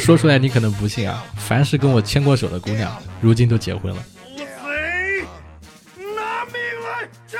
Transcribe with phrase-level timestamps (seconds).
[0.02, 4.02] 说出来你可能不信啊，凡是跟我牵过手的姑娘，如今都结婚了。
[4.36, 4.44] 贼，
[6.16, 7.38] 拿命来炸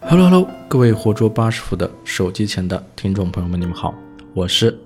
[0.00, 3.94] ！Hello Hello，各位活捉八师傅的手机前的听众朋友们，你们好，
[4.34, 4.76] 我是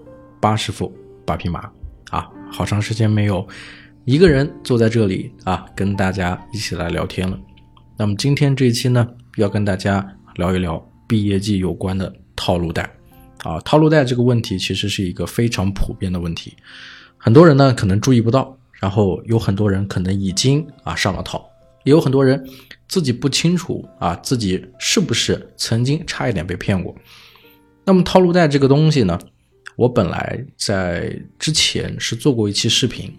[0.40, 0.92] 八师傅
[1.24, 1.70] 八匹马
[2.10, 3.46] 啊，好长时间没有
[4.04, 7.38] 一个人坐在这里啊，跟大家一起来聊天了。
[7.96, 12.12] 那么今天这一期呢，要跟大家聊一聊毕业季有关的。
[12.38, 12.88] 套路贷，
[13.42, 16.54] 啊，套路贷这个问题其实是一个非常普遍的问题，
[17.16, 21.44] 很多人呢可能注意不到，然后有很多人可能已经啊上了套，
[21.82, 22.48] 也有很多人
[22.86, 26.94] 自己不清楚啊自己是不是曾经差一点被骗过。
[27.84, 29.18] 那么套路贷这个东西呢，
[29.74, 33.12] 我本来在之前是做过一期视频，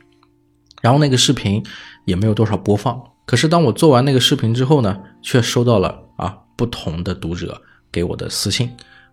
[0.82, 1.62] 然后那个视频
[2.06, 8.70] 也没有多少播放，可是当我做完那个视频之后呢，却收到了啊不同的读者给我的私信。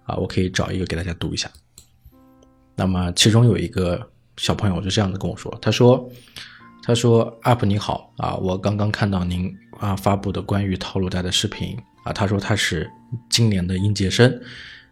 [0.06, 1.50] 啊，我可以找一个给大家读一下。
[2.74, 6.10] 那么其中有一个小朋友就这样子跟我说，他说
[6.84, 9.50] ：“他说，UP 你好啊，我刚刚看到您
[9.80, 12.90] 啊发布的关于套路贷的视频啊，他说他是
[13.30, 14.40] 今年的应届生，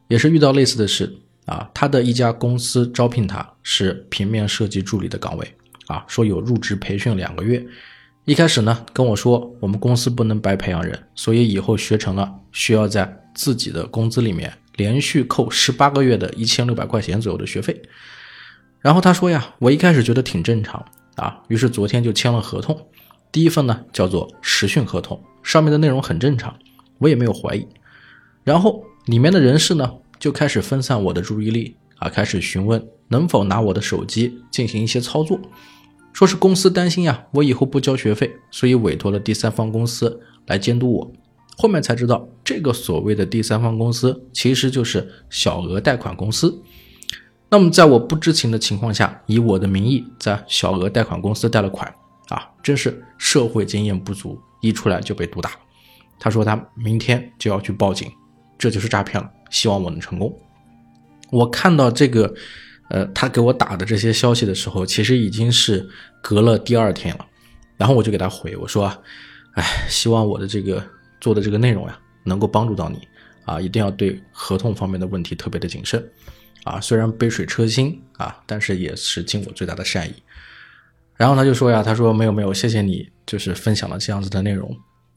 [0.08, 5.54] 也是遇到类似的事啊，他的一家公司招聘他是平面设计助理的岗位
[5.86, 7.64] 啊，说有入职培训两个月，
[8.24, 17.80] 一开始呢跟我说我们公司不能白培养人，所以以后学成了需要在自己的工资里面。”连续扣十八个月的一千六百块钱左右的学费，
[18.80, 20.84] 然后他说呀，我一开始觉得挺正常
[21.16, 22.86] 啊，于是昨天就签了合同。
[23.30, 26.56] 第一份呢叫做实训合同，上面的内容很正常，
[26.98, 27.66] 我也没有怀疑。
[28.42, 35.40] 然后里面的人事呢就开始分散我的注意力啊，开始询问能否拿我的手机进行一些操作，
[36.12, 41.12] 说是公司担心呀，我以后不交学费，所以委托了第三方公司来监督我。
[41.56, 46.60] 后面才知道，这个所谓的第三方公司其实就是小额贷款公司。
[47.48, 51.86] 那么，在我不知情的情况下，以我的名义在小额贷款公司贷了款，
[52.28, 55.52] 啊，真是社会经验不足，一出来就被毒打。
[56.18, 58.10] 他说他明天就要去报警，
[58.58, 59.30] 这就是诈骗了。
[59.50, 60.36] 希望我能成功。
[61.30, 62.34] 我看到这个，
[62.90, 65.88] 呃，他给我打的这些消息的时候，其实已经是
[66.20, 67.24] 隔了第二天了。
[67.76, 68.92] 然后我就给他回我说，
[69.52, 70.82] 哎，希望我的这个。
[71.24, 73.08] 做的这个内容呀，能够帮助到你
[73.46, 76.06] 啊，一定要对合同方面的问题特别的谨慎
[76.64, 76.78] 啊。
[76.82, 80.12] 虽然杯水车薪啊，但是也是尽我最大的善意。
[81.16, 84.70] 然后他就说呀，他说没有没有，谢谢你，就是分享了这样子的内容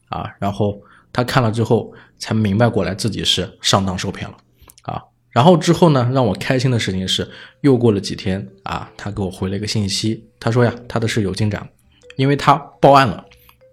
[0.08, 0.24] 啊。
[0.40, 0.80] 然后
[1.12, 4.36] 他看了之后才明白过来自己是上当受骗了
[4.84, 5.02] 啊。
[5.30, 7.28] 然后之后呢，让我开心的事情是，
[7.60, 11.68] 又过了几天啊，他给我回了一个信息，他说呀，他的事有进展，
[12.16, 13.22] 因为他报案了，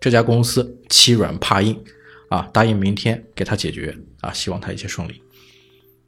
[0.02, 1.82] 这家公司欺软怕硬。
[2.30, 5.22] 啊，答应明天给他解决啊，希望他一切顺利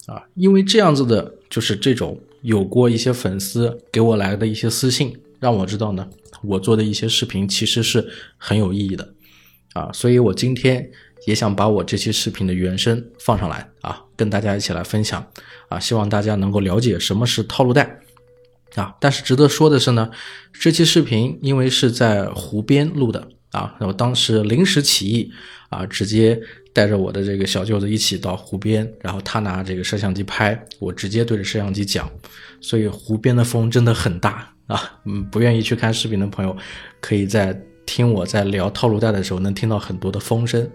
[0.08, 6.08] 啊，因为这样子的，就是这种有过一些粉丝给我来的一些私信，让我知道呢，
[6.44, 8.08] 我做的一些视频其实是
[8.38, 9.14] 很有意义的
[9.74, 10.90] 啊，所以我今天
[11.26, 15.26] 也想把我这期视频的原声放上来啊，跟大家一起来分享
[15.70, 18.00] 啊，希望大家能够了解什么是套路贷
[18.76, 18.96] 啊。
[19.00, 20.10] 但是值得说的是呢，
[20.54, 23.28] 这期视频因为是在湖边录的。
[23.52, 25.32] 啊，然后当时临时起意，
[25.70, 26.40] 啊，直接
[26.74, 32.10] 带着我的这个小舅子一起到湖边，然后他拿这个摄像机拍，我直接对着摄像机讲，
[32.60, 35.00] 所以湖边的风真的很大啊。
[35.06, 36.56] 嗯，不愿意去看视频的朋友，
[37.00, 40.70] 可以在听我在聊套路贷的时候，能听到很多的风声，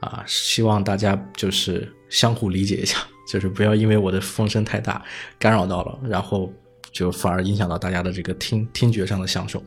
[0.00, 2.98] 啊，希望大家就是相互理解一下，
[3.28, 5.04] 就是不要因为我的风声太大
[5.38, 6.50] 干扰到了，然后
[6.90, 9.62] 就反而影响到大家的这个听听觉上的享受。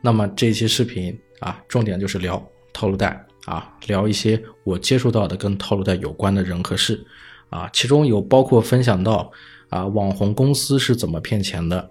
[0.00, 1.16] 那么这期视频。
[1.40, 2.42] 啊，重点就是聊
[2.72, 7.04] 套路贷啊，聊一些我接触到的跟套路贷有关的人和事
[7.50, 9.30] 啊，其中有包括分享到
[9.68, 11.90] 啊网红公司是怎么骗钱的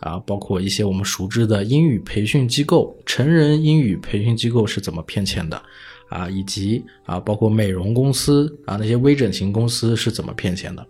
[0.00, 5.62] 啊，包括一些我们熟知的英语培训机构、成人英语培训机构是怎么骗钱的
[6.08, 10.86] 啊，以及啊包括美容公司啊那些微整形公司是怎么骗钱的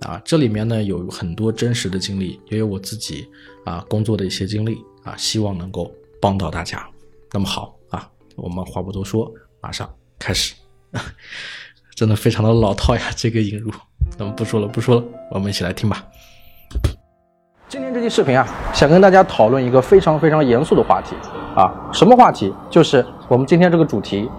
[0.00, 3.26] 啊，这里面呢有很多真实的经历，也有我自己
[3.64, 6.88] 啊工作的一些经历啊，希望能够帮到大家。
[7.32, 9.30] 那么好啊，我们话不多说，
[9.60, 9.88] 马上
[10.18, 10.54] 开始。
[11.94, 13.70] 真的非常的老套呀，这个引入。
[14.16, 16.02] 那么不说了，不说了，我们一起来听吧。
[17.68, 21.14] 今天这期视频啊，想跟大家讨论一个非常非常严肃的话题
[21.54, 22.54] 啊，什么话题？
[22.70, 24.30] 就是我们今天这个主题：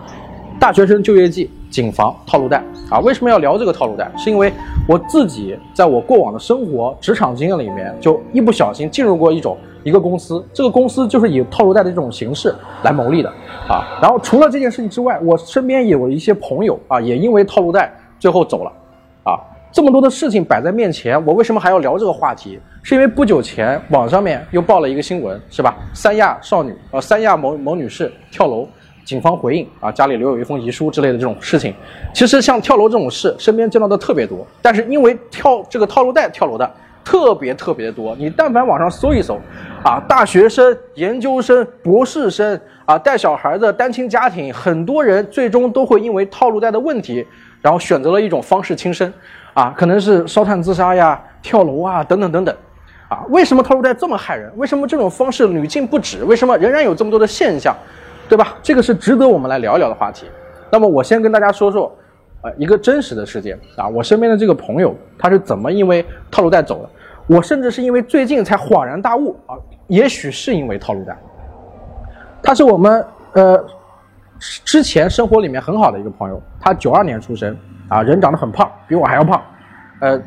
[0.59, 2.99] 大学生就业季，谨防套路贷啊。
[3.01, 4.11] 为什么要聊这个套路贷？
[4.17, 4.51] 是因为
[4.87, 9.55] 我自己在我过往的生活、职场经验里面，就一不小心进入过一种。
[9.83, 12.53] 一个公司，这个公司就是以套路贷的这种形式
[12.83, 13.29] 来牟利的
[13.67, 13.97] 啊。
[14.01, 18.71] 然后除了这件事情之外，我身边也有一些朋友啊，也因为套路贷最后走了
[19.23, 19.39] 啊。
[19.71, 22.59] 这么多的事情摆在面前，我为什么还要聊这个话题？
[22.81, 25.77] 是因为不久前网上面又报了一个新闻，是吧？
[25.93, 28.67] 三亚少女，呃，三亚某某女士跳楼，
[29.05, 31.71] 警方回应啊，家里留有一封遗书之类的这种事情。
[32.13, 36.71] 其实像跳楼这种事，身边见到的特别多，但是因为跳这个套路贷跳楼的
[37.03, 39.39] 特别特别多，你但凡网上搜一搜，
[39.83, 47.25] 啊，大学生、研究生、博士生啊，带小孩的单亲家庭，很多人最终都会因为套路贷的问题，
[47.61, 49.11] 然后选择了一种方式轻生。
[49.55, 52.55] 啊，可能是烧炭自杀呀、跳楼啊，等等等等，
[53.09, 54.49] 啊，为什么套路贷这么害人？
[54.55, 56.23] 为什么这种方式屡禁不止？
[56.23, 57.75] 为什么仍然有这么多的现象，
[58.29, 58.55] 对吧？
[58.61, 60.27] 这个是值得我们来聊一聊的话题。
[60.71, 61.93] 那么我先跟大家说说，
[62.41, 66.89] 呃，一个真实的事件啊，我身边的这个朋友他是怎么因为套路贷走的？
[67.27, 69.55] 我甚至是因为最近才恍然大悟啊，
[69.87, 71.17] 也许是因为套路贷。
[72.41, 73.63] 他是我们呃
[74.39, 77.55] 之前生活里面很好的一个朋友，他九二年出生。
[77.89, 79.41] 啊，人长得很胖，比我还要胖，
[79.99, 80.21] 呃，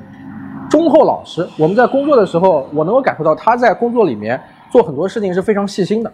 [0.69, 1.47] 忠厚老实。
[1.57, 6.13] 我们在工作的时候，我能够感受到他在工作里面做很多事情是非常细心的，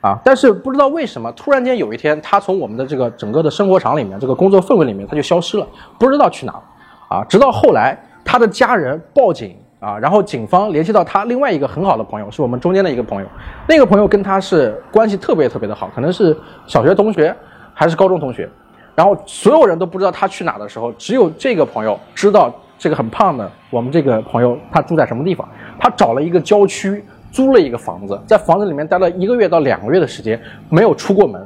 [0.00, 5.66] 啊，但是不知道为什么，突然间有一天，他从我们的这个整个的生活场里面，这个工作氛围里面，他就消失了，
[5.98, 6.62] 不知道去哪了，
[7.08, 13.28] 啊，直到后来他的家人报警，啊，然后警方联系到他另外一个很好的朋友，是我们中间的一个朋友，
[13.68, 16.36] 那个朋友跟他是关系特别特别的好，可能是
[16.66, 17.34] 小学同学
[17.74, 18.48] 还是高中同学。
[18.94, 25.48] 然后所有人都不知道他去哪的时候，只有这个朋友知道这个很胖的我们这个朋友他住在什么地方。
[25.78, 31.40] 他找了一个郊区租了一个房子，在房子里面待了一个月到两个月的时间，没有出过门，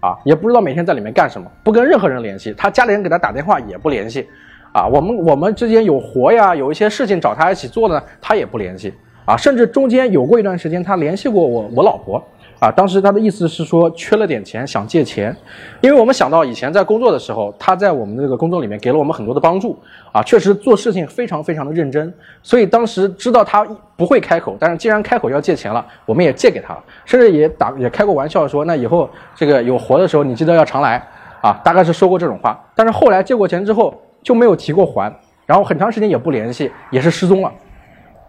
[0.00, 2.54] 啊，也不知道每天在里面干什么，不跟任何人联系。
[2.56, 4.26] 他家里人给他打电话也不联系，
[4.72, 8.94] 啊，我们我们之间有活呀，有一些事情找他一起做呢，他也不联系，
[9.24, 12.22] 啊，甚至中间有过一段时间他联系过我我老婆。
[12.60, 15.34] 啊，当时他的意思是说缺了点钱，想借钱，
[15.80, 19.78] 因为我们想到以前在工作的时候，他在我们这个工作里面给了我们很多的帮助，
[20.12, 22.12] 啊，确实做事情非常非常的认真，
[22.42, 23.66] 所以当时知道他
[23.96, 31.02] 不会开口，但是既然开口要借钱了，我们也借给他了，甚至也打也开过玩笑说，那以后这个有活的时候你记得要常来，
[31.40, 35.10] 啊，大概是说过这种话，但是后来借过钱之后就没有提过还，
[35.46, 37.50] 然后很长时间也不联系，也是失踪了，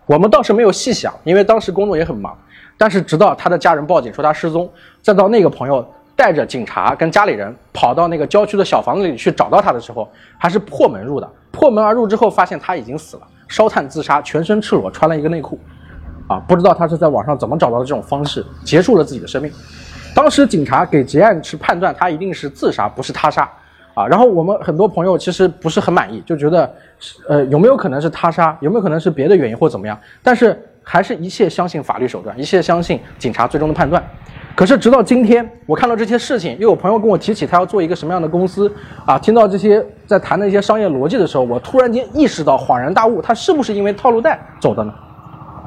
[0.06, 2.34] 我们倒是没有细想，因为当时工作也很忙。
[2.82, 4.68] 但是直到他的家人报警说他失踪，
[5.04, 11.30] 再到那个朋友带着警察跟家里人跑到那个郊区的小房子里去找到他的时候，还是破门入的。
[11.52, 15.60] 破门而入之后，发现他已经死了，烧炭自杀，全身赤裸，穿了一个内裤。
[16.28, 19.52] 啊，不知道他是在网上怎么找到的这种方式，结束了自己的生命。
[20.16, 23.48] 当时警察给结案是判断他一定是自杀，不是他杀。
[23.94, 26.74] 啊，然后我们很多朋友其实不是很满意，就觉得，
[27.30, 28.58] 呃，有没有可能是他杀？
[28.60, 29.96] 有没有可能是别的原因或怎么样？
[30.24, 30.60] 但是。
[30.84, 34.04] 还是一切相信法律手段，一切相信警察最终的判断。
[34.54, 38.72] 可是直到今天，我看到这些事情，又有朋友跟我提起他要做一个什么样的公司
[39.06, 44.94] 啊，听到这些在谈的一些商业逻辑的时候，我突然间意识到，恍然大悟，他是不是因为套路贷走的呢？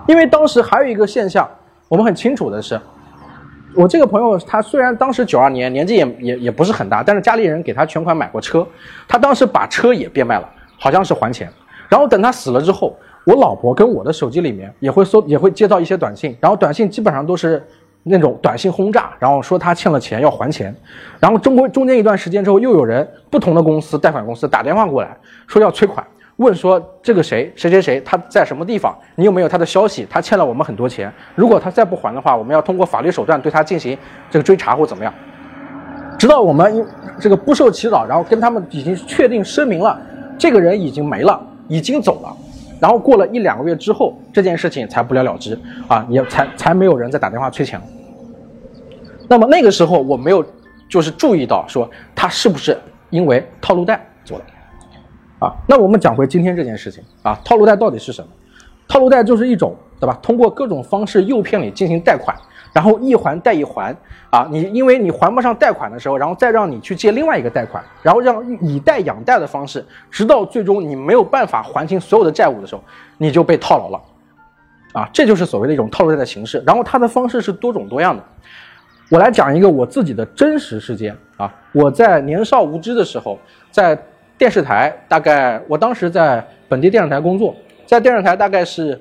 [0.06, 1.49] 因为当时还有一个现象，
[1.88, 2.78] 我们很清楚的是，
[3.75, 8.67] 我这个朋友他虽然当时九二年年纪也也也不是很大，但是家里人给他全款买过车，
[9.08, 11.50] 他当时把车也变卖了，好像是还钱，
[11.88, 12.94] 然后等他死了之后。
[13.24, 17.62] 我老婆跟我的手机里面也会搜，也会接到一些短信，然后短信基本上都是
[18.02, 20.74] 那种短信轰炸，然后说他欠了钱要还钱，
[21.18, 25.16] 然后中国中间一段时间之后，又有人不同的公司贷款公司打电话过来，
[25.46, 26.06] 说要催款，
[26.36, 30.06] 问说这个谁谁谁谁他在什么地方，你有没有他的消息？
[30.10, 33.96] 他欠了我们很多钱，如果他再不还的话，我们要通过法律手段对他进行
[34.31, 35.10] 这个追查或怎么样，
[36.19, 36.86] 直到我们
[37.19, 39.98] 这个不受其扰，然后跟他们已经确定声明了，
[40.36, 42.36] 这个人已经没了，已经走了。
[42.81, 47.81] 然后过了一两个月之后，这件事情才不了了之啊，也才才没有人再打电话催钱。
[49.28, 50.44] 那么那个时候我没有
[50.88, 52.76] 就是注意到说他是不是
[53.10, 54.44] 因为套路贷做的
[55.38, 55.54] 啊？
[55.66, 58.28] 那我们讲回今天这件事情啊，套路贷到底是什么？
[58.86, 60.19] 套路贷就是一种对吧？
[60.22, 62.36] 通过各种方式诱骗你进行贷款。
[62.74, 63.96] 然后一还贷一还
[64.31, 72.82] 啊，你因为你还不上贷款的时候，然后再让你去借另外一个贷款，然后让以贷养贷的方式，直到最终你没有办法还清所有的债务的时候，
[73.16, 74.02] 你就被套牢了，
[74.93, 76.60] 啊，这就是所谓的一种套路贷的形式。
[76.66, 78.20] 然后它的方式是多种多样的。
[79.08, 83.38] 我来讲一个我自己的真实事件啊，我在年少无知的时候，
[83.70, 83.96] 在
[84.36, 87.54] 电视台，大概我当时在本地电视台工作，
[87.86, 89.00] 在电视台大概是，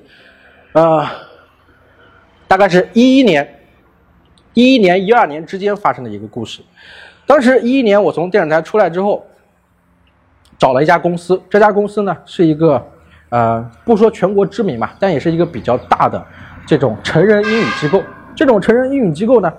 [0.74, 1.04] 呃，
[2.46, 3.50] 大概是一一年。
[4.54, 6.62] 一一年、一二年之间发生的一个故事。
[7.26, 9.26] 当时一一年，我从电视台出来之后，
[10.58, 11.40] 找了一家公司。
[11.50, 12.82] 这家公司呢，是一个
[13.30, 16.24] 呃，不说全国知名吧，但也是一个比较大的
[16.66, 18.02] 这种成人英语机构。
[18.36, 19.52] 这种成人英语机构呢，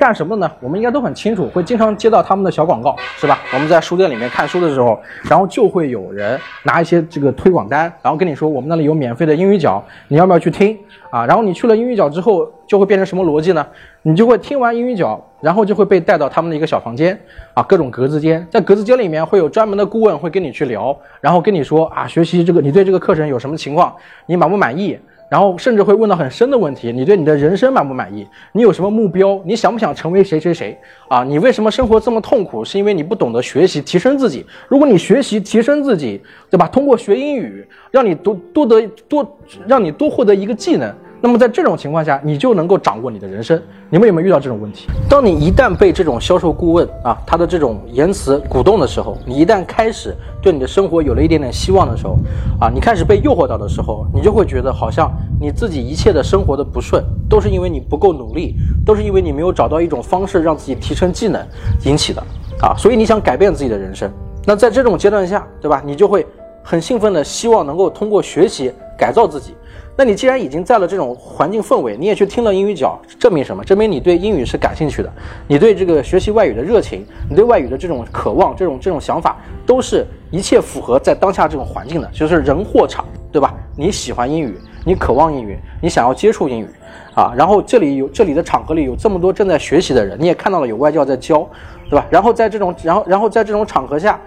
[0.00, 0.50] 干什么呢？
[0.60, 3.38] 我们应该都很清楚，会经常接到他们的小广告，是吧？
[3.52, 10.74] 我们在书店里面看书的时候，然后就会有人拿一些这个推广单，然后跟你说我们那里有免费的英语角，你要不要去听
[11.10, 11.26] 啊？
[11.26, 13.66] 然后你去了英语角之后，就会变成什么逻辑呢？
[14.00, 17.20] 你就会听完英语角，然后就会被带到他们的一个小房间
[17.52, 24.98] 啊，各种格子间，在格子间里面会有专门的顾问会跟你去聊，然后跟你说啊，学习这个你对这个课程有什么情况，你满不满意？
[25.30, 28.26] 然后甚至会问到很深的问题，你对你的人生满不满意？
[28.52, 29.40] 你有什么目标？
[29.46, 30.76] 你想不想成为谁谁谁
[31.08, 31.22] 啊？
[31.22, 32.64] 你为什么生活这么痛苦？
[32.64, 34.44] 是因为你不懂得学习提升自己。
[34.66, 36.20] 如果你学习提升自己，
[36.50, 36.66] 对吧？
[36.66, 40.92] 通过学英语，让你多多得多，让你多获得一个技能。
[41.22, 43.60] 那么在这种情况下，你就能够掌握你的人生。
[43.90, 44.88] 你们有没有遇到这种问题？
[45.08, 52.16] 当你一旦被这种销售顾问啊，他的这种言辞鼓动的时候，你一旦开始对你的生活有了一点点希望的时候，
[52.58, 61.46] 啊，你开始被诱惑到的时候，你就会觉得好像你自己一切的生活的不顺，都是因为你不够努力，都是因为你没有找到一种方式让自己提升技能
[61.84, 62.22] 引起的
[62.62, 62.74] 啊。
[62.78, 64.10] 所以你想改变自己的人生，
[64.46, 65.82] 那在这种阶段下，对吧？
[65.84, 66.26] 你就会
[66.62, 69.54] 很兴奋的希望能够通过学习改造自己。
[70.00, 73.62] 那你既然已经在了这种环境氛围，你也去听了英语角，证明什么？
[73.62, 75.12] 证明你对英语是感兴趣的，
[75.46, 83.54] 你对这个学习外语的热情，你对外语的这种渴望，这种这种想法，都是一切符合在当下这种环境的，就是人货场，对吧？
[83.76, 86.66] 你喜欢英语，你渴望英语，你想要接触英语，
[87.14, 91.46] 啊，然后这里有这里的场合里有这么多正在学习的人，你也看到了有外教在教，
[91.90, 92.06] 对吧？
[92.08, 94.18] 然后在这种然后然后在这种场合下，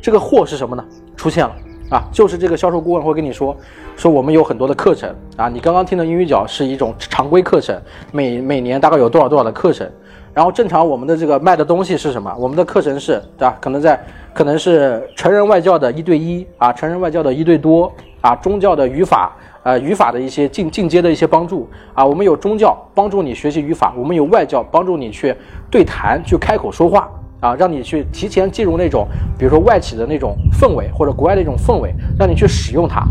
[0.00, 0.84] 这个货是什么呢？
[1.16, 1.52] 出现了。
[1.90, 3.56] 啊，就是这个销售顾问会跟你说，
[3.96, 7.74] 说我们有很多的课程啊，你刚刚听的英语角是一种常规课程，
[8.12, 9.88] 每每年大概有多少多少的课程，
[10.34, 12.34] 然后正常我们的这个卖的东西是什么？
[12.38, 13.56] 我们的课程是，对吧？
[13.60, 13.98] 可能在
[14.34, 17.90] 可能是成人外教的一对一啊，成人外教的一对多
[18.20, 25.34] 啊，宗教的语法，呃，语法的一些进进阶的一些帮助啊，我们有宗教帮助你学习语法，我们有外教帮助你去
[25.70, 27.08] 对谈，去开口说话。
[27.40, 29.06] 啊，让你去提前进入那种，
[29.38, 33.06] 比如说外企的那种氛围，或者国外的一种氛围，让你去使用它，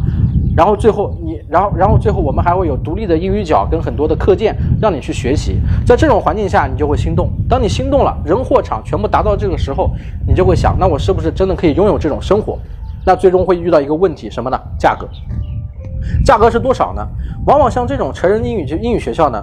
[0.56, 7.30] 然后最后你，然后然后最后我们还会有独立的英语角跟很多的课件让你去学习，在这种环境下，你就会心动。
[7.48, 9.92] 当你心动了，人货场全部达到这个时候，
[10.28, 12.58] 你就会想，那我是不是真的可以拥有这种生活？
[13.06, 14.60] 那最终会遇到一个问题，什么呢？
[14.78, 15.08] 价格，
[16.26, 17.08] 价格是多少呢？
[17.46, 19.42] 往往像这种成人英语就英语学校呢，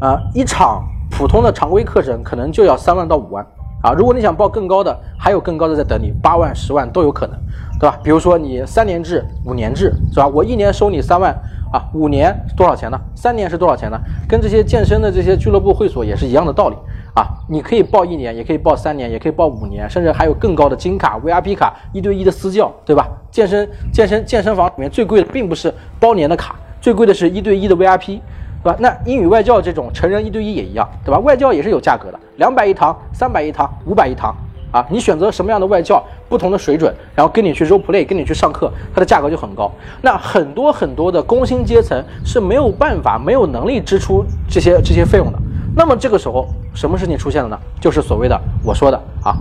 [0.00, 3.46] 呃，一场普通的常规课程可能就要三万到五万。
[3.84, 7.38] 啊，如果你想报更高的，还有更高的在等你，八万、十万都有可能，
[7.78, 7.98] 对吧？
[8.02, 10.26] 比如说你三年制、五年制，是吧？
[10.26, 11.30] 我一年收你三万，
[11.70, 12.98] 啊，五年多少钱呢？
[13.14, 14.00] 三年是多少钱呢？
[14.26, 16.76] 跟这些健身的这些俱乐部会所也是一样的道理
[17.14, 17.28] 啊。
[17.46, 23.06] 你可以报一年，也可以报三年，也可以报五年，甚至还有更高的金卡、VIP 卡、一对一的私教，对吧？
[23.30, 28.20] 健身、健身、健身房里面最贵的并不是包年的卡，最贵的是一对一的 VIP。
[28.64, 28.76] 对吧？
[28.80, 31.18] 那英语外教这种成人一对一也一样，对吧？
[31.18, 34.34] 外教也是有价格的，两百一堂、三百一堂、五百一堂
[34.72, 34.84] 啊。
[34.88, 39.70] 你选择什么样的外教，不同的水准，然后跟你去 role play，跟你去上课，它的价格就很高。
[40.00, 45.38] 那很多很多的工薪阶层是没有办法、没有能力支出这些这些费用的。
[45.76, 47.58] 那么这个时候，什么事情出现了呢？
[47.78, 49.36] 就是所谓的我说的啊，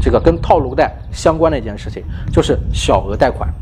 [0.00, 2.02] 这个跟套路贷相关的一件事情，
[2.32, 3.52] 就是小额贷款。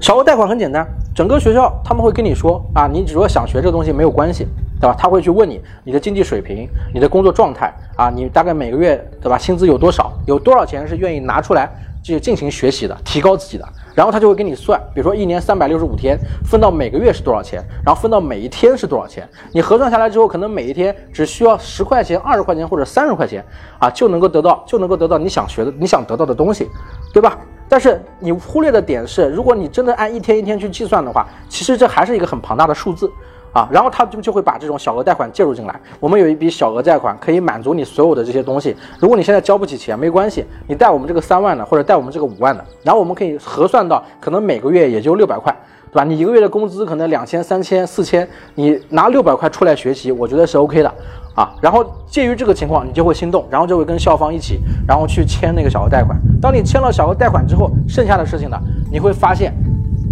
[0.00, 4.46] 小额贷款很简单，整个学校他们会跟你说啊，你如果想学这个东西没有关系，
[4.78, 4.94] 对吧？
[4.98, 9.38] 他会去问你你的经济水平、你的工作状态啊，你大概每个月对吧？
[9.38, 10.12] 薪资有多少？
[10.26, 11.70] 有多少钱是愿意拿出来
[12.02, 13.66] 去进行学习的、提高自己的？
[13.94, 19.26] 然后他就会给你算，比如说一年三百六十五天，分到每个月是多少钱，然后分到每一天是多少钱。
[19.52, 23.42] 你核算下来之后，可能每一天只需要十块钱、二十块钱或者三十块钱
[23.78, 26.68] 啊，就能够得到就能够得到你想学的、你想得到的东西，
[27.14, 27.38] 对吧？
[27.68, 33.10] 但是你忽略的点是，如果你真的按一天一天去计算的话，其实这还是一个很庞大的数字
[33.52, 33.68] 啊。
[33.72, 35.80] 然后他就就会把这种小额贷款介入进来。
[35.98, 38.76] 我们有一笔小额贷款可以满足你所有的这些东西。
[39.00, 45.54] 如果你现在交不起钱，没关系，你贷我们这个三万的，或者贷我们这个五万的，然后我们可以核算到可能每个月也就六百块，
[45.96, 46.04] 对吧？
[46.04, 50.94] 你一个月的工资可能两千、三千、四千，你拿六百块出来学习，我觉得是 OK 的。
[51.34, 56.20] 啊，然后介于这个情况，你就会心动，然后就会跟校方一起，然后去签那个小额贷款。
[56.38, 58.58] 当你签了小额贷款之后，剩下的事情呢，
[58.92, 59.54] 你会发现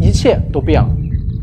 [0.00, 0.88] 一切都变了，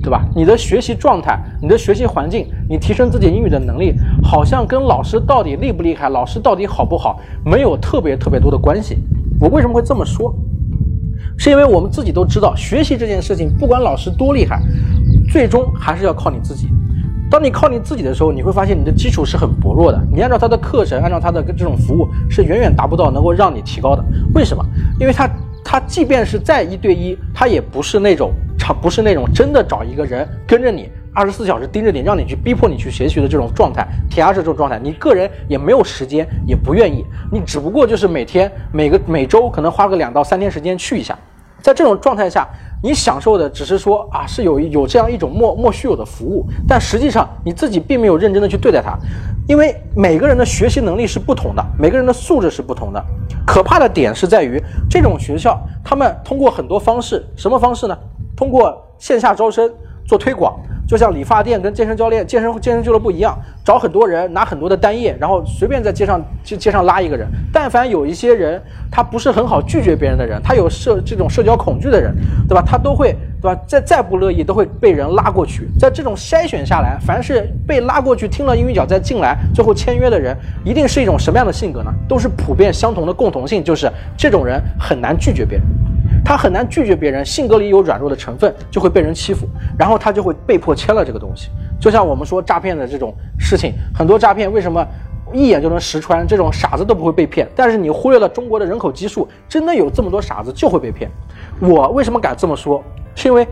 [0.02, 0.26] 对吧？
[0.36, 3.94] 你的学习状态，你的学习环境，你提升自己英语的能力，
[4.24, 9.04] 好像跟老师到底厉不厉害，老师到底好不好，没有特别特别多的关系。
[9.40, 10.34] 我为什么会这么说？
[11.44, 14.62] 是因为我们自己都知道，学习这件事情，不管老师多厉害，
[15.32, 16.68] 最终还是要靠你自己。
[17.32, 20.00] 当你靠你自己的时候，你会发现你的基础是很薄弱的。
[20.14, 24.06] 你按照他的课程，按照他的这种服务，是远远达不到能够让你提高的。
[24.36, 24.64] 为什么？
[25.00, 25.28] 因为他
[25.66, 41.18] 他即便是再一对一，他也不是那种，他不是那种真的找一个人跟着你二十四小时盯着你，让你去逼迫你去学习的这种状态，填鸭式这种状态，你个人也没有时间，也不愿意，你只不过就是每天每个每周可能花个两到三天时间去一下，
[41.62, 42.48] 在这种状态下，
[42.82, 48.98] 你享受的只是说啊是有有这样一种莫莫须有的服务，但实际上你自己并没有认真的去对待它，
[49.48, 53.04] 因为每个人的学习能力是不同的，每个人的素质是不同的。
[53.46, 57.98] 可怕的点是在于这种学校，他们通过很多方式，什么方式呢？
[58.36, 59.72] 通过线下招生
[60.06, 67.28] 做推广，就像理发店跟健身教练、健身健身俱乐部一样，找很多人拿很多的单页，然后随便在街上街街上拉一个人。
[67.54, 68.62] 但凡有一些人
[68.92, 72.14] 他不是很好拒绝别人的人，他有社这种社交恐惧的人，
[72.48, 72.62] 对吧？
[72.62, 73.62] 他都会对吧？
[73.66, 75.70] 再再不乐意都会被人拉过去。
[75.80, 80.36] 在这种筛选下来，凡是被拉过去听了英语角再进来，最后签约的人，
[80.66, 81.94] 一定是一种什么样的性格呢？
[82.08, 85.66] 都是普遍相同的共同性，就是这种人很难拒绝别人。
[86.24, 89.48] 他很难拒绝别人，性格里有软弱的成分，就会被人欺负，
[89.78, 91.50] 然后他就会被迫签了这个东西。
[91.80, 94.86] 就像我们说诈骗的这种事情，很多诈骗为什么
[95.34, 96.26] 一眼就能识穿？
[96.28, 101.10] 这种傻子都不会被骗，但是你忽略了中国的人口基数，真的有这么多傻子就会被骗。
[101.60, 102.84] 我为什么敢这么说？
[103.16, 103.48] 是因为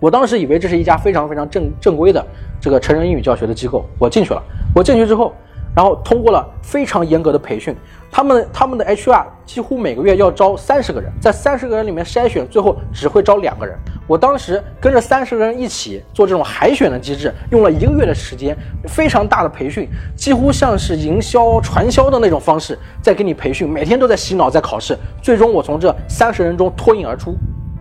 [0.00, 2.24] 我当时以为这是一家非常非常正正规的
[2.60, 4.42] 这个成人英语教学的机构，我进去了。
[4.74, 5.32] 我进去之后。
[5.74, 7.74] 然后通过了非常严格的培训，
[8.10, 13.76] 他们他们的 HR 几乎每个月要招三十个人，在三十个人里面筛选，最后只会招两个人。
[14.06, 18.54] 我当时跟着三十个人一起做这种海选的机制，用了一个月的时间，
[18.86, 24.98] 非常大的培训，几乎像是营销传销的那种方式在给你培训，每天都在洗脑，在考试。
[25.22, 27.34] 最终我从这三十人中脱颖而出，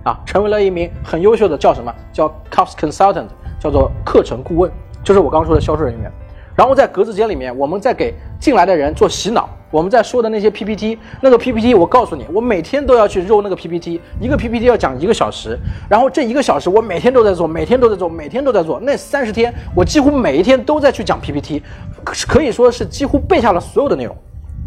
[0.03, 3.27] 啊，成为了一名很优秀的叫什么叫 cost consultant，
[3.59, 4.71] 叫做课程顾问，
[5.03, 6.09] 就是我刚说的销售人员。
[6.55, 9.49] 然后在格子间里面，我们在给进来的人做洗脑。
[9.69, 15.57] 我们在说的那些 PPT，那个 PPT，我告诉你，我每天都要去揉那个 PPT，一个 PPT 要讲一个小时，
[15.89, 18.81] 然后这一个小时我每天都在做，每天都在做，每天都在做。
[18.81, 21.63] 那三十天，我几乎每一天都在去讲 PPT，
[22.03, 24.13] 可以说是几乎背下了所有的内容。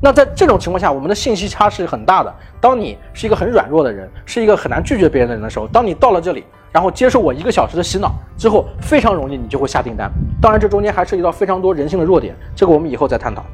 [0.02, 2.34] 那在这种情况下，我们的信息差是很大的。
[2.60, 6.44] 当你是一个很软弱的人，是一个很难拒绝别人的人的时候，当你到了这里。
[6.72, 10.10] 然后接受我一个小时的洗脑之后，非常容易你就会下订单。
[10.42, 13.44] 当然，这中间还涉及到非常多人性的弱点，这个我们以后再探讨。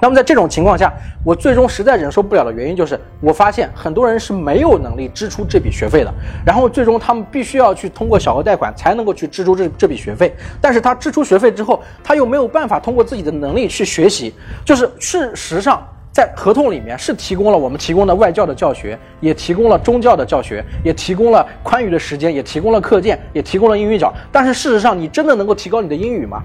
[0.00, 0.92] 那么在这种情况下，
[1.24, 6.12] 我最终实在忍受不了的原因就是，我发现很多人是没有能力支出这笔学费的。
[6.44, 10.34] 然后最终他们必须要去通过小额贷款才能够去支出这这笔学费。
[10.60, 15.86] 但是他支出学费之后，他又没有办法通过自己的能力去学习，就是事实上。
[16.12, 24.14] 在合同里面是提供了我们提供的外教的教学，也提供了中教的教学，也提供了宽裕的时间，也提供了课件，也提供了英语角。
[24.30, 26.40] 但是事实上，你真的能够提高你的英语吗？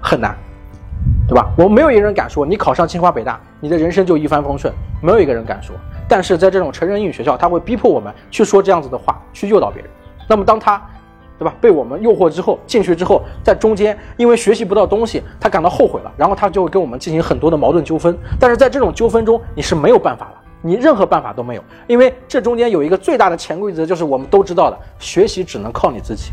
[0.00, 0.38] 很难，
[1.28, 1.48] 对吧？
[1.56, 5.74] 我们没有一个人敢说你考上清华北大，你的人生就一帆风顺，没有一个人敢说。
[6.08, 9.90] 但是在这种成人英语学校，他会逼迫我们去说这样子的话，去诱导别人。
[10.28, 10.80] 那么当他。
[11.38, 11.54] 对吧？
[11.60, 18.16] 被我们诱惑之后进去之后，在中间因为学习不到东西，他感到后悔了，然后他就会跟我们进行很多的矛盾纠纷。
[18.40, 26.30] 但是在这种纠纷中，你是没有办法了，你任何办法都没有，因为这中间有一个最大的潜规则，就是我们都知道的，学习只能靠你自己，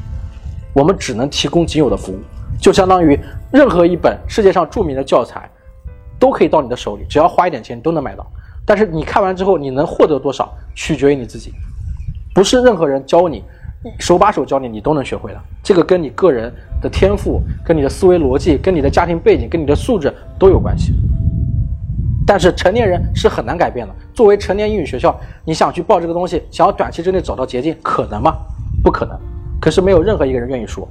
[0.74, 2.20] 我们只能提供仅有的服务，
[2.64, 3.20] 就相当于
[3.52, 5.50] 任何一本世界上著名的教材，
[6.18, 8.26] 都可以到你的手里，只要花一点钱都能买到。
[8.66, 11.52] 但是你看完之后，你能获得多少，取决于你自己，
[12.34, 13.44] 不是任何人教你。
[14.00, 15.40] 手把手教你，你都能学会的。
[15.62, 16.50] 这个跟你个人
[16.82, 20.94] 的天赋、跟你的思维逻辑、跟你的家庭背景、跟你的素质都有关系。
[22.26, 23.94] 但是成年人是很难改变的。
[24.14, 28.38] 作为成年英语学校，你想去报这个东西，想要短期之内找到捷径，可能吗？
[28.82, 29.20] 不可能。
[29.60, 30.88] 可是没有任何一个人愿意说。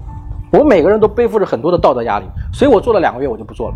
[0.53, 3.75] 我们每个人都背负着很多的道德压力，所以我做了两个月，我就不做了。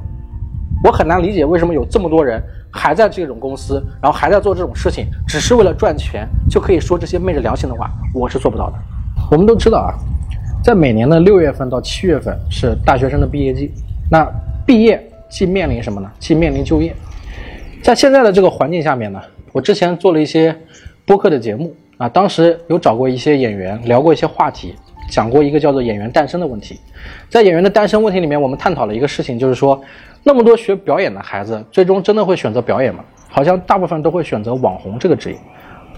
[0.85, 7.91] 我很难理解为什么有这么多人还在这种公司，然后还在做这种事情，只是为了赚钱，就可以说这些昧着良心的话。
[8.12, 8.75] 我是做不到的。
[9.31, 9.95] 我们都知道啊，
[10.62, 13.73] 在每年的六月份到七月份是大学生的毕业季。
[14.11, 14.31] 那
[14.67, 16.11] 毕业既面临什么呢？
[16.19, 16.95] 既面临就业。
[17.83, 19.21] 在现在的这个环境下面呢，
[19.53, 20.55] 我之前做了一些
[21.07, 24.75] 播客的节目啊，当时有找过一些演员聊过一些话题，
[25.09, 26.81] 讲过一个叫做演员诞生的问题。
[27.29, 29.81] 在演员的诞生问题里面，我们探讨了一个事情，就是说，
[30.23, 33.05] 那么多学表演的孩子，最终真的会选择表演吗？
[33.29, 35.38] 好像大部分都会选择网红这个职业。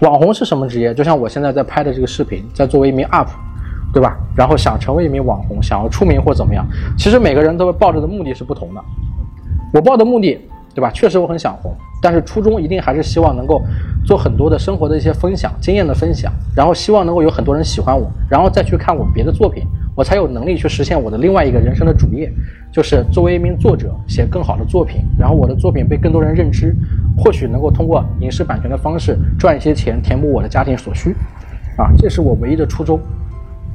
[0.01, 0.93] 网红是什么职业？
[0.93, 3.27] 就像我现在在拍的这个视频，在作为一名 UP，
[3.93, 4.17] 对吧？
[4.35, 6.65] 然后想成为一名网红，想要出名或怎么样，
[6.97, 8.81] 其实每个人都会抱着的目的是不同的。
[9.73, 10.39] 我抱的目的，
[10.79, 10.89] 对吧？
[10.91, 13.61] 确实我很想红，但是初衷一定还是希望能够
[14.05, 22.31] 做很多的生活的一些分享、经验的分享，然后希望能够有很多人喜欢我，然后再去看我别的作品，我才有能力去实现我的另外一个人生的主业，
[22.71, 26.73] 就是作为一名作者写更好的作品，然后我的作品被更多人认知。
[27.17, 31.13] 或许能够通过影视版权的方式赚一些钱，填补我的家庭所需，
[31.75, 32.97] 啊，这是我唯一的初衷。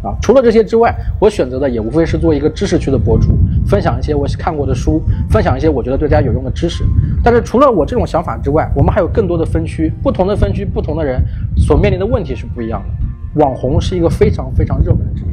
[0.03, 0.17] 啊。
[0.23, 6.85] 除了这些之外，我选择的也无非是做一个知识区的博主，分享一些我看过的书，分享一些我觉得对大家有用的知识。
[7.23, 11.23] 但是除了我这种想法之外，我们还有更多的分区，不同的分区，不同的人
[11.57, 13.41] 所面临的问题是不一样的。
[13.41, 15.33] 网红是一个非常非常热门的职业，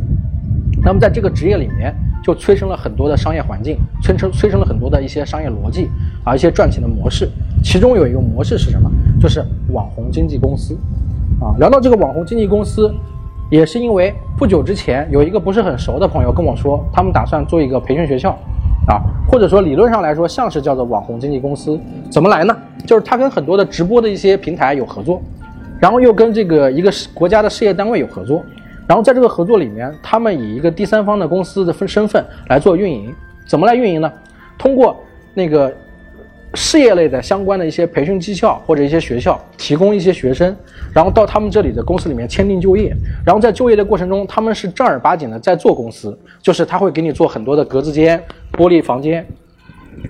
[0.83, 5.87] 那么在这个职业里面，就催生了很多的商业环境，催生催生了很多的一些商业逻辑
[6.23, 7.29] 啊，一些赚钱的模式。
[7.63, 8.89] 其中有一个模式是什么？
[9.19, 10.77] 就是网红经纪公司。
[11.39, 12.93] 啊，聊到这个网红经纪公司，
[13.51, 18.31] 也是因为不久之前有一个不是很熟的朋友跟我说，他们打算做一个培训学校，
[18.87, 21.77] 啊，或者说理论上来说像是叫做网红经纪公司。
[22.09, 22.57] 怎么来呢？
[22.87, 25.21] 就是他跟很多的直播的一些平台有合作，
[25.81, 28.41] 然后又跟这个一个国家的事业单位有合作，
[28.87, 33.13] 然后在这个合作里面，他们以一个第三方的公司的分身份来做运营。
[33.45, 34.09] 怎么来运营呢？
[34.57, 34.95] 通过
[35.33, 35.69] 那个。
[36.53, 40.55] 事业类的相关的一些培训技巧或者一些学校提供一些学生，
[40.93, 42.93] 然后到他们这里的公司里面签订就业，
[43.25, 48.21] 然后在就业的过程中，他们是正儿八经的在做公司，就是他会给你做很多的格子间、
[48.53, 49.25] 玻璃房间，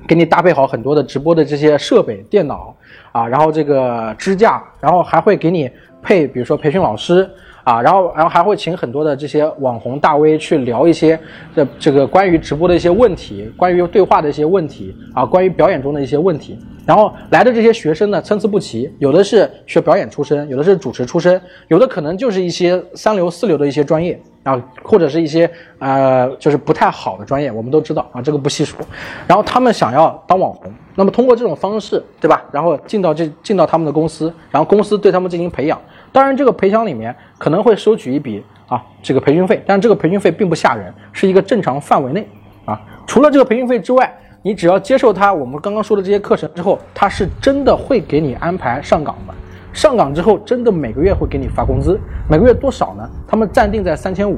[0.08, 2.76] 给你搭配好很多的直播的这些设备、电脑
[3.12, 5.70] 啊，然后这个支架，然后还会给你
[6.02, 7.30] 配，比如说培训老师。
[7.64, 11.20] 啊，然后，然后还会请很多的这些网红大 V 去聊一些
[11.54, 16.58] 的这个关于直播的一些问题，关于对话的一些问题啊，关于表演中的一些问题。
[16.84, 28.80] 然后来的这些学生呢，参差不齐，有的是学表演出身，有的是主持出身，有的可能就是一些三流四流的一些专业啊，或者是一些呃，就是不太好的专业，我们都知道啊，这个不细说。
[29.28, 32.44] 然后他们想要当网红，那么通过这种方式，对吧？
[32.52, 35.80] 然后进到这进到他们的公司，然后公司对他们进行培养。
[36.12, 42.28] 当然，这个培养里面可能会收取一笔啊，这个培训费，但这个培训费并不吓人，是一个正常范围内
[42.66, 42.80] 啊。
[43.08, 49.34] 除了这个培训费之外，你只要接受他我们刚刚说的这些课程之后，他是真的会给你安排上岗的。
[49.72, 51.98] 上岗之后，真的每个月会给你发工资，
[52.30, 53.10] 每个月多少呢？
[53.26, 54.36] 他们暂定在三千五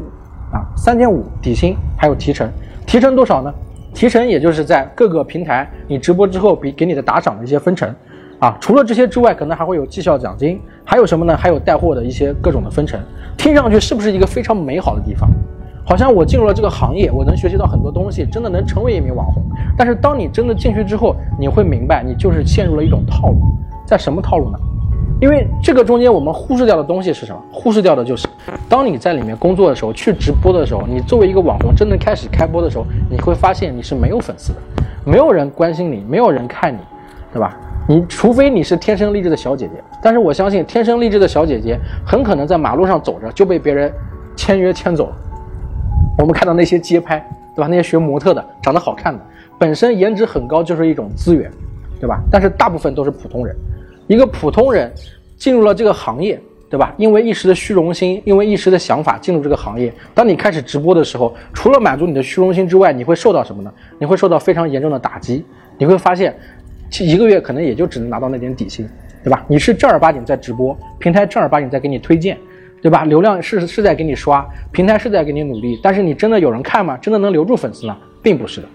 [0.52, 2.48] 啊，三千五底薪还有提成，
[2.86, 3.52] 提成多少呢？
[3.96, 7.94] 提成也就是在各个平台你直播之后比给你的打赏的一些分成。
[8.44, 11.38] 啊，除了这些之外，可能还会有绩效奖金，还有什么呢？
[11.38, 13.00] 还有带货的一些各种的分成。
[13.38, 15.30] 听上去是不是一个非常美好的地方？
[15.86, 19.42] 好像我进入了这个行业，我能学习到很多东西，真的能成为一名网红。
[19.78, 23.40] 但是当你真的进去之后，你会明白，你就是陷入了一种套路。
[23.88, 24.60] 在什么套路呢？
[25.22, 27.42] 因为这个中间我们忽视掉的东西是什么？
[27.50, 28.28] 忽视掉的就是，
[28.68, 34.60] 当你在里面工作的时候，去直播的时候，你作为一个网红真的开始开播的时候，你会发现你是没有粉丝的，
[35.06, 36.80] 没有人关心你，没有人看你，
[37.32, 37.58] 对吧？
[37.88, 43.92] 你除非你是天生丽质的小姐姐，但是我相信天生丽质的小姐姐很可能在马路上走着就被别人
[44.38, 45.16] 签约签走了。
[46.18, 47.20] 我们看到那些街拍，
[47.54, 47.68] 对吧？
[47.68, 49.20] 那些学模特的，长得好看的，
[49.60, 51.52] 本身颜值很高就是一种资源，
[52.00, 52.22] 对吧？
[52.32, 53.54] 但是大部分都是普通人。
[54.08, 54.90] 一个普通人
[55.36, 56.94] 进入了这个行业，对吧？
[56.98, 59.94] 因为一时的虚荣心，因为一时的想法进入这个行业。
[60.14, 63.74] 当你开始直播的时候，除了满足你的虚荣心之外，你会受到什么呢？
[64.00, 65.44] 你会受到非常严重的打击。
[65.78, 66.34] 你会发现。
[67.02, 68.86] 一个月可能也就只能拿到那点底薪，
[69.24, 69.46] 对吧？
[69.48, 72.38] 你是正儿八经在直播，平台正儿八经在给你推荐，
[72.82, 73.06] 对吧？
[73.06, 76.98] 流量是是在给你刷，平台是在给你努力，但是你真的有人看吗？
[76.98, 77.98] 真的能留住粉丝吗？
[78.22, 78.68] 并不是的。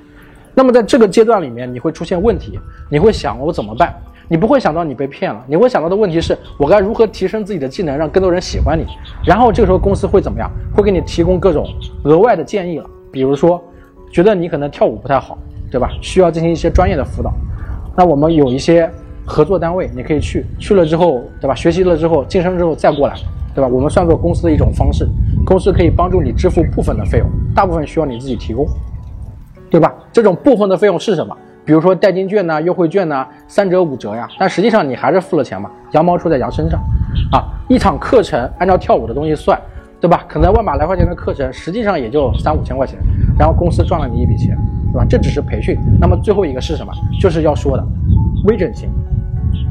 [0.55, 2.59] 那么在这个阶段里面，你会出现问题，
[2.91, 3.95] 你会想我怎么办？
[4.31, 8.85] 你不会想到你被骗了，你会想到的问题是我该如何提升自己的技能，让更多人喜欢你？
[9.25, 10.51] 然后这个时候公司会怎么样？
[10.75, 11.67] 会给你提供各种
[12.05, 13.63] 额外的建议了，比如说
[14.11, 15.39] 觉得你可能跳舞不太好，
[15.71, 15.89] 对吧？
[16.03, 17.33] 需要进行一些专业的辅导。
[17.99, 18.89] 那我们有一些
[19.27, 21.55] 合作单位，你可以去，去了之后，对吧？
[21.57, 23.15] 学习了之后，晋升之后再过来，
[23.57, 23.67] 对吧？
[23.67, 25.05] 我们算作公司的一种方式，
[25.45, 28.65] 公司可以帮助你支付部分的费用，大部分需要你自己提供，
[29.69, 29.93] 对吧？
[30.13, 31.37] 这种部分的费用是什么？
[31.65, 36.81] 比如说代金券呐、优惠券呐、三折五折呀，但实际上你还是付了钱嘛，羊毛出在羊身上，
[37.33, 39.61] 啊，一场课程按照跳舞的东西算，
[40.01, 40.25] 对吧？
[40.29, 42.97] 可能万把来块钱的课程，实际上也就三五千块钱，
[43.37, 44.57] 然后公司赚了你一笔钱。
[45.07, 45.77] 这只是培训。
[46.01, 46.93] 那么最后一个是什么？
[47.21, 47.87] 就是要说的
[48.45, 48.89] 微整形、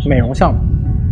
[0.08, 0.60] 美容项目、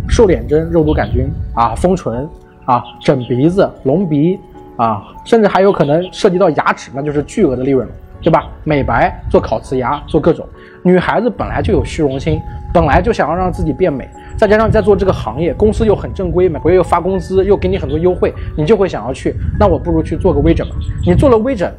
[0.08, 2.28] 瘦脸针、肉毒杆菌啊、丰唇
[2.64, 4.38] 啊、整鼻子、隆鼻
[4.76, 8.48] 啊，甚至还有可能涉及到牙齿，那就是巨额的利润了，对吧？
[8.64, 10.46] 美白、做烤瓷牙、做各种。
[10.82, 12.40] 女孩子本来就有虚荣心，
[12.72, 19.34] 本来就想要让自己变美，再加上在做这个行业，公司又很正规，每个月又发工资，又给你很多优惠，你就会想要去。
[19.58, 20.76] 那我不如去做个微整吧。
[21.04, 21.72] 你做了微整。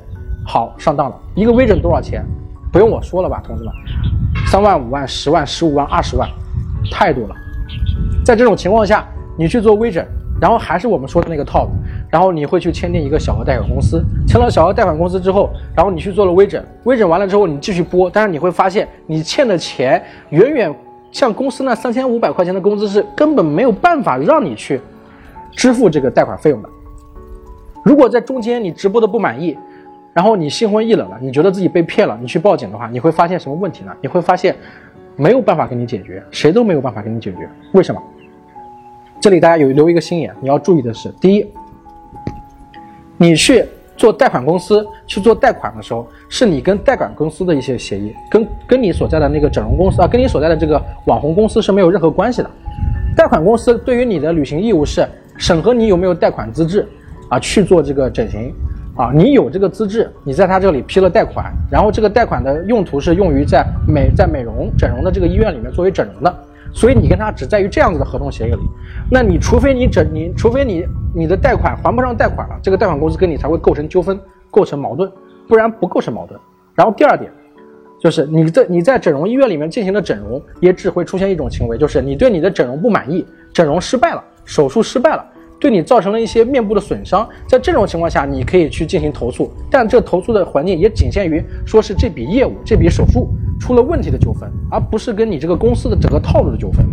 [0.48, 2.26] 好上当了，一个微整多少钱？
[2.72, 3.74] 不用我说了吧，同志们，
[4.50, 6.28] 三万、五万、十万、十五万、二十万，
[6.90, 7.36] 太多了。
[8.24, 9.06] 在这种情况下，
[9.38, 10.06] 你去做微整，
[10.40, 11.72] 然后还是我们说的那个套路，
[12.10, 20.74] 然后你会去签订一个小额贷款公司，签了小额贷款公司之后，然后你去做了微整，微整完了之后你继续播，但是你会发现你欠的钱远远
[21.12, 24.80] 像公司那三千五百块钱的工资是根本没有办法让你去
[25.52, 26.70] 支付这个贷款费用的。
[27.84, 29.58] 如果在中间你直播的不满意，
[30.18, 33.96] 然后你心灰意冷了，你觉得自己被骗了，你去报警的话，你会发现什么问题呢？
[34.02, 34.56] 你会发现
[35.16, 37.48] 没有办法给你解决，谁都没有办法给你解决。
[37.74, 38.02] 为什么？
[39.22, 41.46] 这里大家有留一个心眼，你要注意的是，第一，
[43.16, 43.64] 你去
[43.96, 52.50] 做贷款公司去做贷款的时候，是你跟贷款公司的一些协议，跟跟你所在的那个整容公司啊，跟你所在的这个网红公司是没有任何关系的。
[53.16, 56.88] 贷款公司对于你的履行义务是审核你有没有贷款资质
[57.30, 58.52] 啊，去做这个整形
[58.98, 66.36] 啊，你有这个资质，你在他这里批了贷款，然后这个贷款的用途是用于在美在美容整容的这个医院里面作为整容的。
[66.74, 68.60] 所以你跟他只在于这样子的合同协议里，
[69.10, 74.20] 那你除非你整你，除非你你的贷款还不上贷款了，这个贷款公司跟你才会构成纠纷，
[74.52, 75.10] 构成矛盾，
[75.48, 76.38] 不然不构成矛盾。
[76.76, 77.32] 然后第二点，
[78.00, 85.26] 就是你在你在整容医院里面进行的整容，也只会出现一种行为，就是你对你的整容不满意，整容失败了，手术失败了，
[85.60, 93.28] 对你造成了一些面部的损伤，在这种情况下，你可以去进行投诉，但这投诉的环境也仅限于说是这笔业务这笔手术。
[93.60, 96.86] 出了问题的纠纷，而不是跟你这个公司的整个套路的纠纷，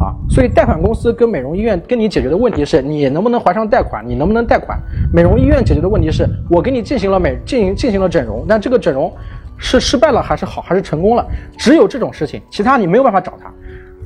[0.00, 4.80] 啊，所以贷款公司跟美容医院跟你解决的问题是你能不能还上贷款，你能不能贷款？
[5.12, 9.12] 美容医院解决的问题是我给你进行了美进行进行了整容，但这个整容
[9.58, 11.26] 是失败了还是好还是成功了？
[11.58, 13.52] 只有这种事情，其他你没有办法找他。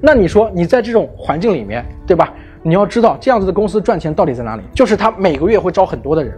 [0.01, 2.35] 那你说你在这种环境里面，对吧？
[2.63, 4.63] 你要知道这样子的公司赚钱到底在哪里？
[4.75, 6.33] 就是他每个月会招很多的人。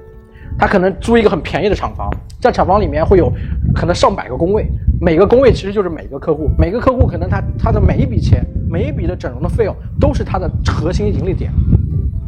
[0.56, 2.08] 他可能租一个很便宜的厂房，
[2.40, 3.28] 在厂房里面会有
[3.74, 4.64] 可能上百个工位，
[5.00, 11.50] 每个工位其实就是每个客户，每个客户可能他他的每一笔钱，每一笔的整容的费用都是他的核心盈利点，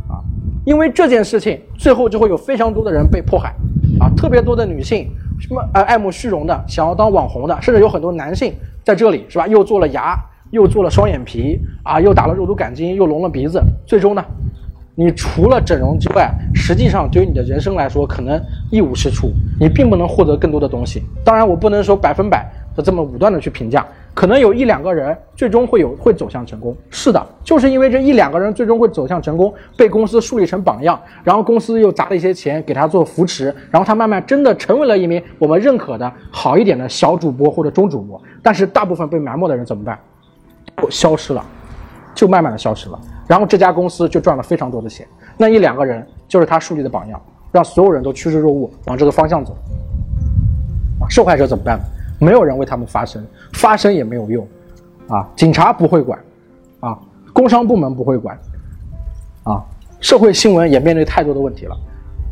[0.08, 0.18] 啊，
[0.64, 3.54] 因为这件事情最后就会有非常多的人被迫害，
[4.00, 10.18] 啊，特别多的女性什么呃爱慕虚荣的，想要当网红的，甚至有很多男性在这里是吧，又做了牙，
[10.50, 14.24] 又做了双眼皮，啊，又打了肉毒杆菌，又隆了鼻子，最终呢？
[14.98, 19.30] 你除了整容之外，实际上对于你的人生来说，可能一无是处，
[19.60, 21.02] 你并不能获得更多的东西。
[21.22, 26.74] 当然，我不能说百分百的这么武断的去评价，可能有一两个人最终会有会走向成功。
[26.88, 38.18] 是的，就是因为这一两个人最终会走向成功，被公司树立成榜样，然后公司又砸了一些钱给他做扶持，然后他慢慢真的成为了一名我们认可的好一点的小主播或者中主播。
[38.42, 39.98] 但是大部分被埋没的人怎么办？
[40.90, 41.44] 消失了，
[42.14, 43.00] 就慢慢的消失了。
[43.26, 49.56] 然后这家公司就赚了非常多的钱，那一两个人就是他树立的榜样，让所有人都趋之若鹜往这个方向走。
[51.00, 51.80] 啊，受害者怎么办？
[52.18, 54.46] 没有人为他们发声，发声也没有用，
[55.08, 56.18] 啊，警察不会管，
[56.80, 56.98] 啊，
[57.32, 58.38] 工商部门不会管，
[59.42, 59.62] 啊，
[60.00, 61.76] 社会新闻也面对太多的问题了，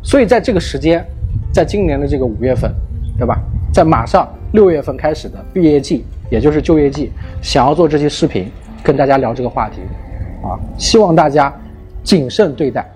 [0.01, 1.05] 所以在这个时间，
[1.53, 2.73] 在今年的这个五月份，
[3.17, 3.39] 对吧？
[3.71, 7.11] 在马上六月份开始的毕业季，也就是就业季，
[7.41, 8.51] 想要做这些视频，
[8.83, 9.81] 跟大家聊这个话题。
[10.43, 11.51] 啊，希望大家
[12.03, 12.87] 谨慎对待，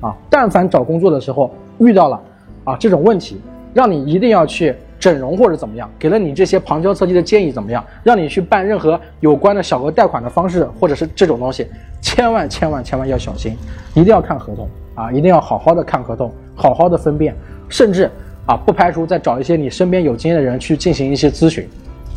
[0.00, 2.20] 啊，但凡找工作的时候遇到了
[2.62, 3.40] 啊这种问题，
[3.74, 11.66] 让你一定要去整容或者怎么样，给了你这些旁敲侧击的建议怎么样，让你去办任何有关的小额贷款的方式或者是这种东西，
[12.00, 13.56] 千万千万千万要小心，
[13.94, 17.34] 一定要看合同啊，一定要好好的看合同，好好的分辨，
[17.68, 18.08] 甚至
[18.46, 21.68] 啊不排除再找一些你身边有经验的人去进行一些咨询，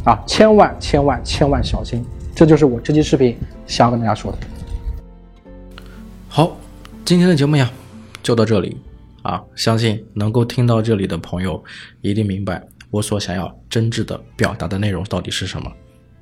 [0.06, 4.38] 啊，千万千万千万小心，这就是我这期视频想要跟大家说的。
[6.30, 6.56] 好，
[7.04, 7.70] 今天的节目呀，
[8.22, 8.78] 就到这里
[9.24, 9.42] 啊！
[9.56, 11.64] 相信能够听到这里的朋友，
[12.02, 15.72] 一定明白我所想要真挚的表达的内容到底是什么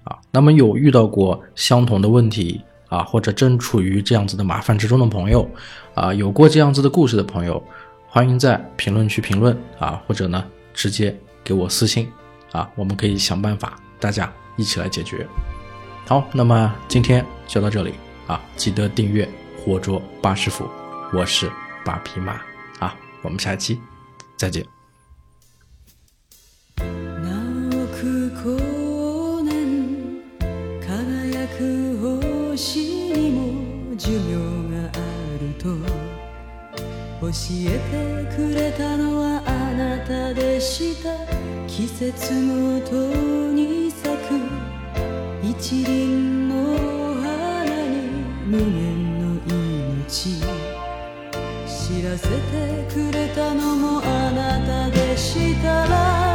[0.05, 0.17] 啊。
[0.31, 5.45] 那么有遇到过相同的问题啊，或者正处于这样子的麻烦之中的朋友
[5.93, 7.61] 啊，有过这样子的故事的朋友，
[8.07, 10.41] 欢迎在评论区评论啊，或者呢
[10.73, 12.07] 直接给我私信
[12.52, 15.26] 啊，我们可以想办法，大家一起来解决。
[16.06, 17.94] 好，那么今天就到这里
[18.26, 19.28] 啊，记得订阅。
[19.64, 20.66] 活捉八师傅，
[21.12, 21.50] 我是
[21.84, 22.40] 八匹马
[22.78, 23.78] 啊，我们下期
[24.36, 24.64] 再见。
[37.20, 41.10] 教えてくれたのはあなたでした
[41.75, 42.93] 季節ごと
[43.51, 44.37] に咲く
[45.41, 46.55] 一輪の
[47.19, 47.97] 花に
[48.45, 50.39] 無限の命。
[51.65, 56.32] 知らせてくれたのもあなたでしたら